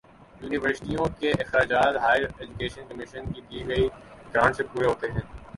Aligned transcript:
یونیورسٹیوں 0.41 1.05
کے 1.19 1.31
اخراجات 1.33 1.97
ہائیر 2.03 2.25
ایجوکیشن 2.37 2.87
کمیشن 2.87 3.31
کی 3.31 3.41
دی 3.41 3.67
گئی 3.67 3.87
گرانٹ 4.33 4.55
سے 4.55 4.63
پورے 4.73 4.87
ہوتے 4.87 5.11
ہیں 5.11 5.21